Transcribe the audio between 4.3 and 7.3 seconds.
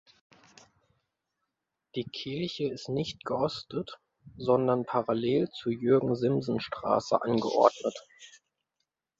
sondern parallel zur Jürgen-Siemsen-Straße